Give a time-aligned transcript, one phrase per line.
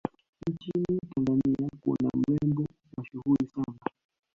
[0.49, 2.65] nchini tanzania kuna mrembo
[2.97, 3.79] mashuhuli sana